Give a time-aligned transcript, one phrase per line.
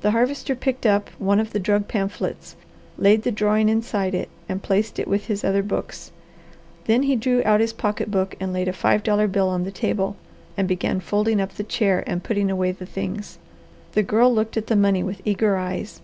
[0.00, 2.56] The Harvester picked up one of the drug pamphlets,
[2.96, 6.12] laid the drawing inside it, and placed it with his other books.
[6.86, 9.70] Then he drew out his pocket book and laid a five dollar bill on the
[9.70, 10.16] table
[10.56, 13.38] and began folding up the chair and putting away the things.
[13.92, 16.00] The Girl looked at the money with eager eyes.